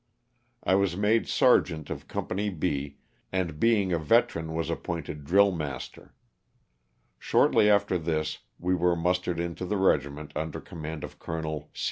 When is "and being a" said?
3.31-3.99